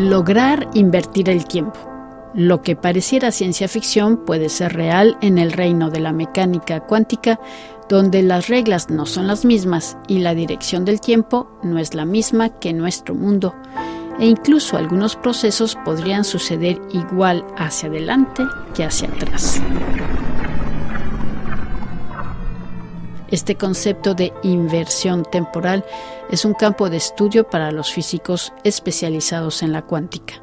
[0.00, 1.78] Lograr invertir el tiempo.
[2.32, 7.38] Lo que pareciera ciencia ficción puede ser real en el reino de la mecánica cuántica,
[7.86, 12.06] donde las reglas no son las mismas y la dirección del tiempo no es la
[12.06, 13.54] misma que nuestro mundo,
[14.18, 18.42] e incluso algunos procesos podrían suceder igual hacia adelante
[18.74, 19.60] que hacia atrás.
[23.30, 25.84] Este concepto de inversión temporal
[26.30, 30.42] es un campo de estudio para los físicos especializados en la cuántica.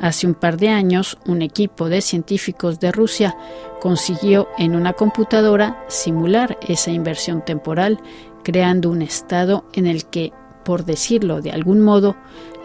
[0.00, 3.36] Hace un par de años, un equipo de científicos de Rusia
[3.80, 8.00] consiguió en una computadora simular esa inversión temporal,
[8.42, 10.32] creando un estado en el que,
[10.64, 12.16] por decirlo de algún modo,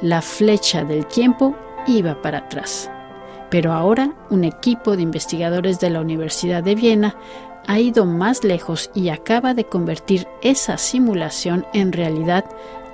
[0.01, 1.55] la flecha del tiempo
[1.87, 2.89] iba para atrás.
[3.55, 7.15] Pero ahora un equipo de investigadores de la Universidad de Viena
[7.67, 12.43] ha ido más lejos y acaba de convertir esa simulación en realidad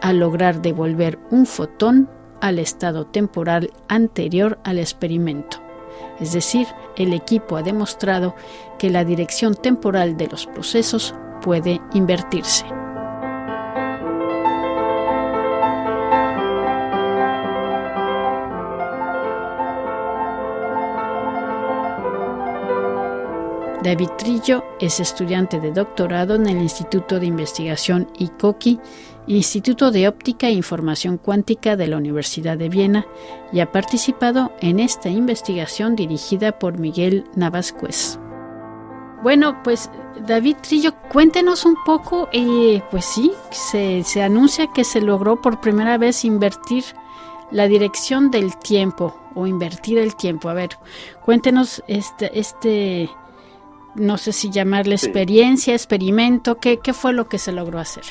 [0.04, 5.58] al lograr devolver un fotón al estado temporal anterior al experimento.
[6.20, 8.36] Es decir, el equipo ha demostrado
[8.78, 12.68] que la dirección temporal de los procesos puede invertirse.
[23.84, 28.80] David Trillo es estudiante de doctorado en el Instituto de Investigación ICOKI,
[29.26, 33.08] Instituto de Óptica e Información Cuántica de la Universidad de Viena,
[33.52, 38.20] y ha participado en esta investigación dirigida por Miguel Navascuez.
[39.24, 39.90] Bueno, pues
[40.28, 45.60] David Trillo, cuéntenos un poco, eh, pues sí, se, se anuncia que se logró por
[45.60, 46.84] primera vez invertir
[47.50, 50.50] la dirección del tiempo o invertir el tiempo.
[50.50, 50.78] A ver,
[51.24, 53.10] cuéntenos este, este
[53.96, 58.04] no sé si llamarle experiencia, experimento, ¿qué, ¿qué fue lo que se logró hacer?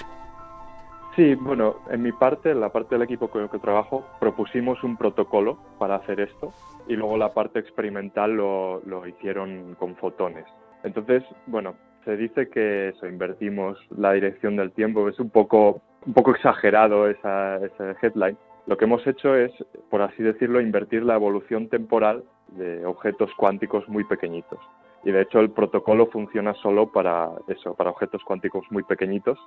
[1.16, 4.82] Sí, bueno, en mi parte, en la parte del equipo con el que trabajo, propusimos
[4.84, 6.52] un protocolo para hacer esto
[6.86, 10.46] y luego la parte experimental lo, lo hicieron con fotones.
[10.84, 11.74] Entonces, bueno,
[12.04, 17.08] se dice que eso, invertimos la dirección del tiempo, es un poco, un poco exagerado
[17.08, 18.38] esa, ese headline.
[18.66, 19.52] Lo que hemos hecho es,
[19.90, 24.60] por así decirlo, invertir la evolución temporal de objetos cuánticos muy pequeñitos
[25.04, 29.38] y de hecho el protocolo funciona solo para eso, para objetos cuánticos muy pequeñitos.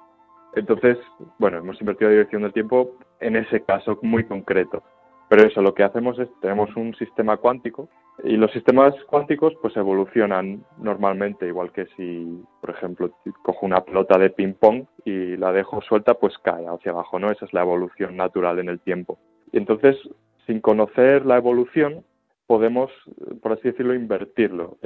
[0.56, 0.98] Entonces,
[1.40, 4.84] bueno, hemos invertido la dirección del tiempo en ese caso muy concreto.
[5.30, 7.90] Pero eso, lo que hacemos es, tenemos un sistema cuántico
[8.24, 14.20] y los sistemas cuánticos pues evolucionan normalmente, igual que si, por ejemplo, cojo una pelota
[14.20, 17.32] de ping-pong y la dejo suelta, pues cae hacia abajo, ¿no?
[17.32, 19.18] Esa es la evolución natural en el tiempo.
[19.52, 19.98] Y entonces,
[20.46, 22.04] sin conocer la evolución,
[22.48, 22.92] podemos,
[23.42, 24.78] por así decirlo, invertirlo.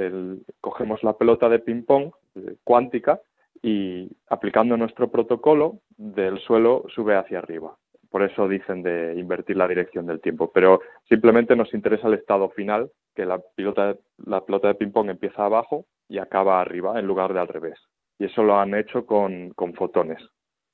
[0.60, 3.20] cogemos la pelota de ping-pong eh, cuántica
[3.62, 7.76] y aplicando nuestro protocolo, del suelo sube hacia arriba.
[8.10, 10.50] Por eso dicen de invertir la dirección del tiempo.
[10.52, 15.44] Pero simplemente nos interesa el estado final, que la, pelota, la pelota de ping-pong empieza
[15.44, 17.78] abajo y acaba arriba en lugar de al revés.
[18.18, 20.18] Y eso lo han hecho con, con fotones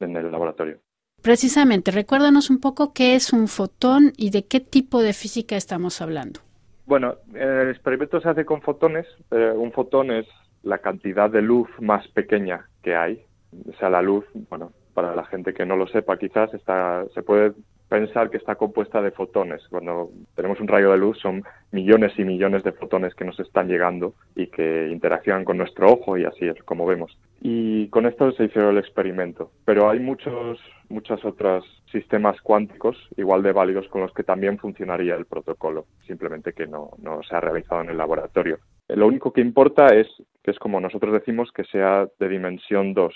[0.01, 0.79] en el laboratorio.
[1.23, 6.03] Precisamente, recuérdanos un poco qué es un fotón y de qué tipo de física estamos
[6.03, 6.44] hablando.
[6.87, 9.07] Bueno, el experimento se hace con fotones.
[9.31, 10.27] un fotón es
[10.63, 13.23] la cantidad de luz más pequeña que hay.
[13.69, 17.23] O sea, la luz, bueno, para la gente que no lo sepa, quizás está, se
[17.23, 17.53] puede
[17.89, 19.63] pensar que está compuesta de fotones.
[19.69, 23.69] Cuando tenemos un rayo de luz son millones y millones de fotones que nos están
[23.69, 27.17] llegando y que interaccionan con nuestro ojo y así es como vemos.
[27.47, 29.51] Y con esto se hizo el experimento.
[29.67, 31.63] Pero hay muchos, muchos otros
[31.93, 36.93] sistemas cuánticos igual de válidos con los que también funcionaría el protocolo, simplemente que no,
[37.03, 38.61] no se ha realizado en el laboratorio.
[38.89, 40.09] Lo único que importa es
[40.43, 43.15] que es como nosotros decimos que sea de dimensión 2.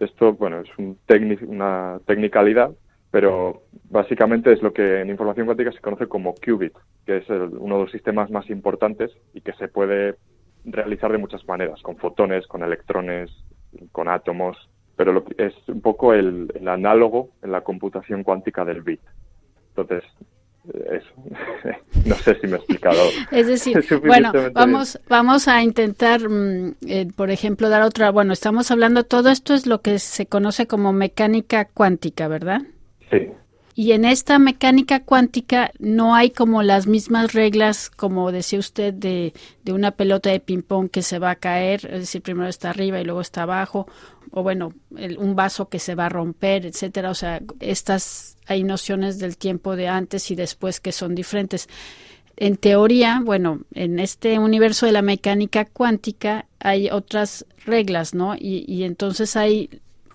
[0.00, 0.98] Esto, bueno, es un
[1.46, 2.72] una tecnicalidad
[3.10, 7.76] pero básicamente es lo que en información cuántica se conoce como qubit, que es uno
[7.76, 10.14] de los sistemas más importantes y que se puede
[10.64, 13.30] realizar de muchas maneras, con fotones, con electrones,
[13.92, 14.56] con átomos,
[14.96, 19.00] pero es un poco el, análogo en la computación cuántica del bit.
[19.70, 20.04] Entonces,
[20.74, 21.78] eh, eso.
[22.06, 22.98] no sé si me he explicado.
[23.30, 28.10] Es decir, bueno, vamos, vamos a intentar, mm, eh, por ejemplo, dar otra.
[28.10, 32.62] Bueno, estamos hablando, todo esto es lo que se conoce como mecánica cuántica, ¿verdad?
[33.74, 39.32] Y en esta mecánica cuántica no hay como las mismas reglas, como decía usted, de,
[39.64, 43.00] de una pelota de ping-pong que se va a caer, es decir, primero está arriba
[43.00, 43.86] y luego está abajo,
[44.32, 44.74] o bueno,
[45.18, 47.10] un vaso que se va a romper, etcétera.
[47.10, 51.68] O sea, estas hay nociones del tiempo de antes y después que son diferentes.
[52.36, 58.34] En teoría, bueno, en este universo de la mecánica cuántica hay otras reglas, ¿no?
[58.34, 59.68] Y, y entonces hay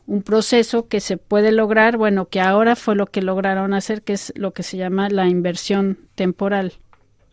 [0.08, 4.14] un proceso que se puede lograr, bueno, que ahora fue lo que lograron hacer, que
[4.14, 6.74] es lo que se llama la inversión temporal.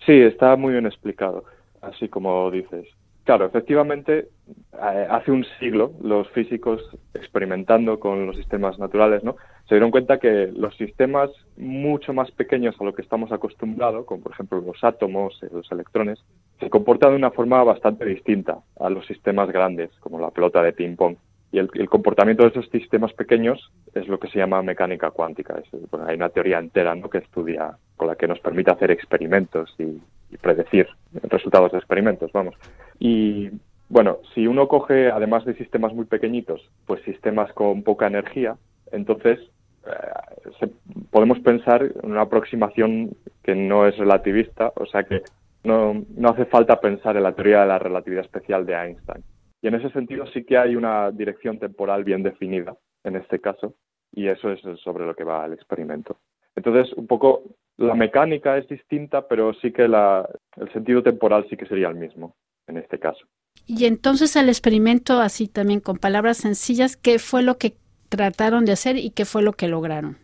[0.07, 1.45] Sí, está muy bien explicado,
[1.81, 2.87] así como dices.
[3.25, 4.31] Claro, efectivamente,
[4.73, 6.83] eh, hace un siglo los físicos
[7.15, 9.37] experimentando con los sistemas naturales, ¿no?
[9.69, 14.25] Se dieron cuenta que los sistemas mucho más pequeños a lo que estamos acostumbrados, como
[14.25, 16.19] por ejemplo los átomos, los electrones,
[16.59, 20.73] se comportan de una forma bastante distinta a los sistemas grandes, como la pelota de
[20.73, 21.17] ping pong.
[21.53, 25.63] Y el, comportamiento de esos sistemas pequeños es lo que se llama mecánica cuántica.
[26.07, 27.11] hay una teoría entera ¿no?
[27.11, 30.01] que estudia, con la que nos permite hacer experimentos y,
[30.41, 30.89] predecir
[31.25, 32.55] resultados de experimentos, vamos.
[32.99, 33.51] Y
[33.91, 38.57] bueno, si uno coge, además de sistemas muy pequeñitos, pues sistemas con poca energía,
[38.93, 39.39] entonces
[39.87, 40.69] eh,
[41.11, 43.11] podemos pensar en una aproximación
[43.43, 45.21] que no es relativista, o sea que
[45.65, 49.23] no, no hace falta pensar en la teoría de la relatividad especial de Einstein
[49.63, 53.75] y en ese sentido sí que hay una dirección temporal bien definida en este caso
[54.13, 56.19] y eso es sobre lo que va el experimento.
[56.55, 57.45] Entonces, un poco
[57.79, 61.95] la mecánica es distinta, pero sí que la, el sentido temporal sí que sería el
[61.95, 62.35] mismo
[62.67, 63.25] en este caso.
[63.67, 67.75] Y entonces el experimento, así también con palabras sencillas, ¿qué fue lo que
[68.09, 70.19] trataron de hacer y qué fue lo que lograron?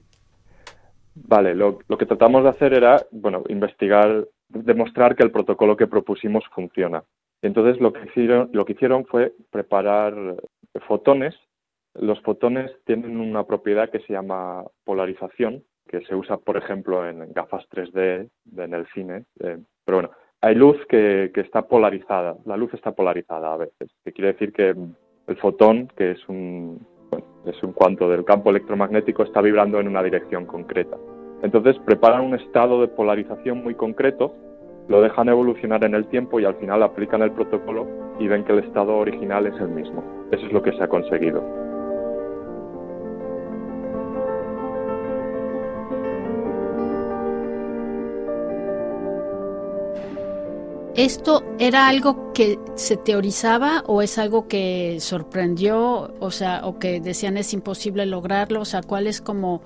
[1.14, 5.87] Vale, lo, lo que tratamos de hacer era, bueno, investigar, demostrar que el protocolo que
[5.87, 7.02] propusimos funciona.
[7.43, 10.37] Entonces lo que hicieron, lo que hicieron fue preparar
[10.87, 11.35] fotones.
[11.94, 17.32] Los fotones tienen una propiedad que se llama polarización, que se usa, por ejemplo, en
[17.32, 19.25] gafas 3D, en el cine.
[19.40, 22.37] Eh, pero bueno, hay luz que, está polarizada.
[22.44, 24.75] La luz está polarizada a veces, que quiere decir que
[25.26, 26.87] el fotón, que es un,
[27.46, 30.96] es un cuanto del campo electromagnético, está vibrando en una dirección concreta.
[31.43, 34.35] Entonces preparan un estado de polarización muy concreto
[34.88, 37.87] lo dejan evolucionar en el tiempo y al final aplican el protocolo
[38.19, 40.02] y ven que el estado original es el mismo.
[40.32, 41.69] Eso es lo que se ha conseguido.
[50.99, 57.00] ¿Esto era algo que se teorizaba o es algo que sorprendió, o sea, o que
[57.00, 58.62] decían es imposible lograrlo?
[58.62, 59.62] O sea, ¿cuál es como,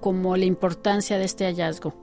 [0.00, 1.94] como la importancia de este hallazgo?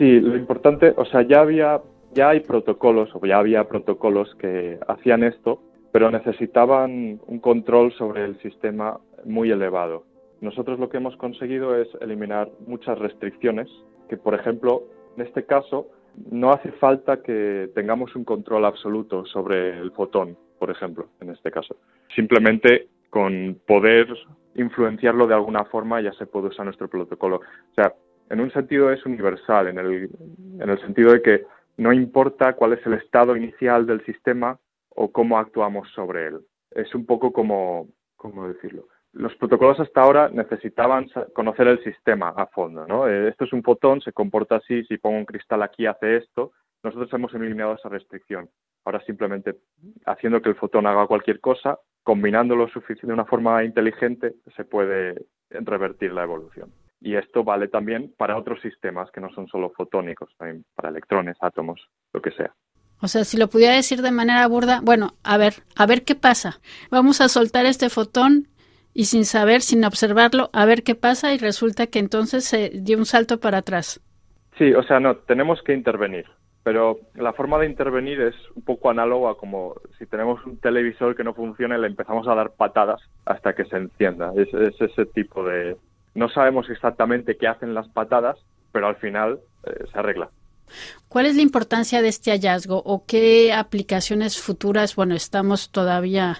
[0.00, 1.82] Sí, lo importante, o sea, ya había,
[2.14, 5.60] ya hay protocolos, o ya había protocolos que hacían esto,
[5.92, 10.04] pero necesitaban un control sobre el sistema muy elevado.
[10.40, 13.68] Nosotros lo que hemos conseguido es eliminar muchas restricciones,
[14.08, 14.84] que por ejemplo,
[15.18, 15.88] en este caso,
[16.30, 21.50] no hace falta que tengamos un control absoluto sobre el fotón, por ejemplo, en este
[21.50, 21.76] caso.
[22.16, 24.06] Simplemente con poder
[24.54, 27.36] influenciarlo de alguna forma ya se puede usar nuestro protocolo.
[27.36, 27.92] O sea,
[28.30, 30.10] en un sentido es universal, en el,
[30.60, 31.44] en el sentido de que
[31.76, 34.58] no importa cuál es el estado inicial del sistema
[34.90, 36.40] o cómo actuamos sobre él.
[36.70, 38.86] Es un poco como, ¿cómo decirlo?
[39.12, 43.08] Los protocolos hasta ahora necesitaban conocer el sistema a fondo, ¿no?
[43.08, 46.52] Eh, esto es un fotón, se comporta así, si pongo un cristal aquí hace esto.
[46.84, 48.48] Nosotros hemos eliminado esa restricción.
[48.84, 49.56] Ahora simplemente
[50.06, 56.12] haciendo que el fotón haga cualquier cosa, combinándolo de una forma inteligente, se puede revertir
[56.12, 56.72] la evolución.
[57.00, 61.36] Y esto vale también para otros sistemas que no son solo fotónicos, también para electrones,
[61.40, 61.80] átomos,
[62.12, 62.54] lo que sea.
[63.02, 66.14] O sea, si lo pudiera decir de manera burda, bueno, a ver, a ver qué
[66.14, 66.60] pasa.
[66.90, 68.48] Vamos a soltar este fotón
[68.92, 72.98] y sin saber, sin observarlo, a ver qué pasa y resulta que entonces se dio
[72.98, 74.00] un salto para atrás.
[74.58, 76.26] Sí, o sea, no, tenemos que intervenir,
[76.62, 81.24] pero la forma de intervenir es un poco análoga como si tenemos un televisor que
[81.24, 84.32] no funciona y le empezamos a dar patadas hasta que se encienda.
[84.36, 85.76] es ese tipo de,
[86.14, 88.38] no sabemos exactamente qué hacen las patadas,
[88.72, 90.30] pero al final eh, se arregla.
[91.08, 94.94] ¿Cuál es la importancia de este hallazgo o qué aplicaciones futuras?
[94.94, 96.38] Bueno, estamos todavía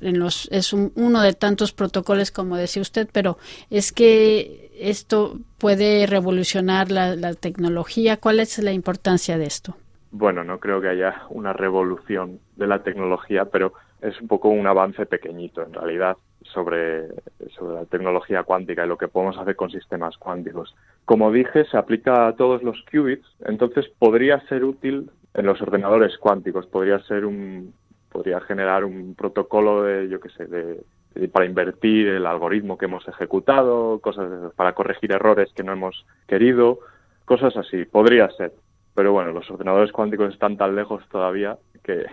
[0.00, 3.36] en los es uno de tantos protocolos como decía usted, pero
[3.68, 8.16] es que esto puede revolucionar la, la tecnología.
[8.16, 9.76] ¿Cuál es la importancia de esto?
[10.10, 14.66] Bueno, no creo que haya una revolución de la tecnología, pero es un poco un
[14.66, 17.08] avance pequeñito en realidad sobre,
[17.56, 20.74] sobre la tecnología cuántica y lo que podemos hacer con sistemas cuánticos.
[21.04, 26.16] Como dije, se aplica a todos los qubits, entonces podría ser útil en los ordenadores
[26.18, 27.72] cuánticos, podría ser un
[28.10, 33.06] podría generar un protocolo de yo qué sé, de, para invertir el algoritmo que hemos
[33.06, 36.78] ejecutado, cosas para corregir errores que no hemos querido,
[37.24, 38.52] cosas así, podría ser.
[38.94, 42.06] Pero bueno, los ordenadores cuánticos están tan lejos todavía que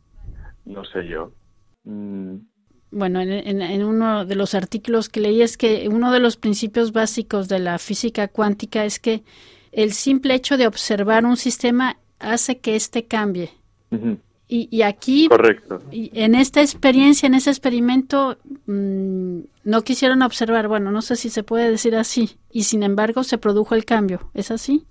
[0.64, 1.30] no sé yo.
[1.84, 2.36] Mm,
[2.90, 7.48] bueno, en, uno de los artículos que leí es que uno de los principios básicos
[7.48, 9.22] de la física cuántica es que
[9.72, 13.50] el simple hecho de observar un sistema hace que éste cambie.
[14.50, 15.80] Y, aquí, Correcto.
[15.90, 21.28] Y en esta experiencia, en ese experimento, mm, no quisieron observar, bueno, no sé si
[21.28, 24.86] se puede decir así, y sin embargo se produjo el cambio, ¿es así?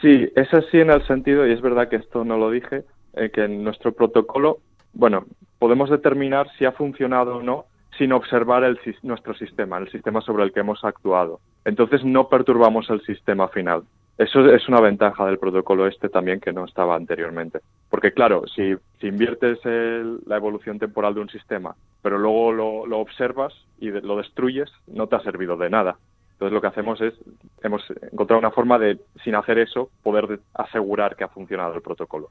[0.00, 3.30] Sí, es así en el sentido, y es verdad que esto no lo dije, eh,
[3.30, 4.58] que en nuestro protocolo,
[4.94, 5.26] bueno,
[5.58, 7.66] podemos determinar si ha funcionado o no
[7.98, 11.40] sin observar el, nuestro sistema, el sistema sobre el que hemos actuado.
[11.64, 13.84] Entonces no perturbamos el sistema final.
[14.16, 17.60] Eso es una ventaja del protocolo este también que no estaba anteriormente.
[17.90, 19.58] Porque claro, si, inviertes
[20.26, 25.16] la evolución temporal de un sistema, pero luego lo, observas y lo destruyes, no te
[25.16, 25.96] ha servido de nada.
[26.32, 27.14] Entonces lo que hacemos es,
[27.62, 27.82] hemos
[28.12, 32.30] encontrado una forma de, sin hacer eso, poder asegurar que ha funcionado el protocolo.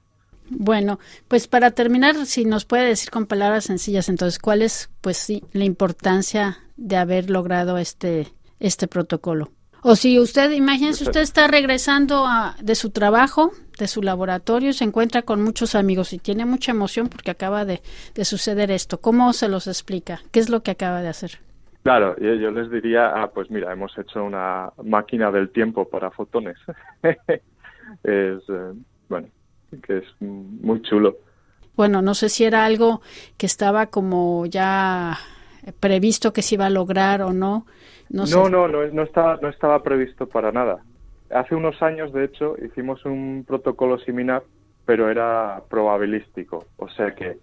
[0.50, 5.18] Bueno, pues para terminar, si nos puede decir con palabras sencillas, entonces, ¿cuál es, pues
[5.18, 8.28] sí, la importancia de haber logrado este,
[8.60, 9.52] este protocolo?
[9.86, 14.86] O si usted, imagínese, usted está regresando a, de su trabajo, de su laboratorio, se
[14.86, 17.82] encuentra con muchos amigos y tiene mucha emoción porque acaba de,
[18.24, 19.02] suceder esto.
[19.02, 20.22] ¿Cómo se los explica?
[20.32, 21.32] ¿Qué es lo que acaba de hacer?
[21.84, 26.12] Claro, yo, yo les diría, ah, pues mira, hemos hecho una máquina del tiempo para
[26.12, 26.56] fotones.
[27.04, 27.34] es,
[28.04, 28.74] eh,
[29.10, 29.28] bueno,
[29.82, 31.18] que es muy chulo.
[31.75, 33.01] Bueno, no sé si era algo
[33.38, 35.18] que estaba como ya
[35.80, 37.65] previsto que se iba a lograr o no,
[38.13, 40.84] no, no, no, no, estaba, no estaba previsto para nada.
[41.32, 44.44] Hace unos años, de hecho, hicimos un protocolo similar,
[44.86, 46.65] pero era probabilístico.
[46.77, 47.38] O sea que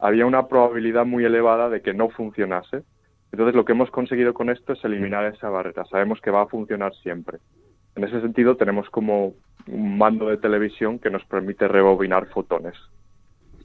[0.00, 2.82] había una probabilidad muy elevada de que no funcionase.
[3.30, 5.84] Entonces, lo que hemos conseguido con esto es eliminar esa barrera.
[5.84, 7.38] Sabemos que va a funcionar siempre.
[7.94, 9.34] En ese sentido, tenemos como
[9.68, 12.74] un mando de televisión que nos permite rebobinar fotones.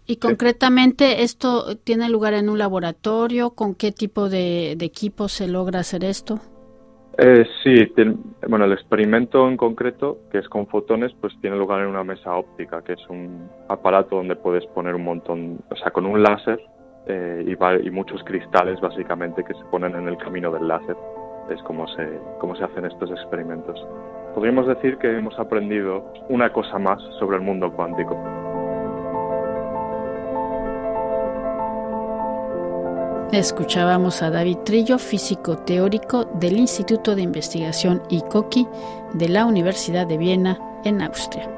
[0.05, 3.51] Y concretamente, ¿esto tiene lugar en un laboratorio?
[3.51, 6.39] ¿Con qué tipo de, de equipo se logra hacer esto?
[7.17, 7.93] Eh, sí,
[8.48, 12.34] bueno, el experimento en concreto, que es con fotones, pues tiene lugar en una mesa
[12.36, 16.60] óptica, que es un aparato donde puedes poner un montón, o sea, con un láser
[17.08, 20.96] eh, y, y, muchos cristales, básicamente, que se ponen en el camino del láser.
[21.50, 23.86] Es como se, como se hacen estos experimentos.
[24.34, 28.16] Podríamos decir que hemos aprendido una cosa más sobre el mundo cuántico.
[33.32, 38.68] Escuchábamos a David Trillo, físico teórico del Instituto de Investigación ICOKI
[39.14, 41.50] de la Universidad de Viena en Austria.